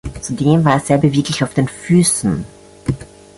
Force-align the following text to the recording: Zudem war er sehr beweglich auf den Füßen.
Zudem 0.19 0.65
war 0.65 0.73
er 0.73 0.79
sehr 0.79 0.97
beweglich 0.97 1.43
auf 1.43 1.53
den 1.53 1.67
Füßen. 1.67 2.43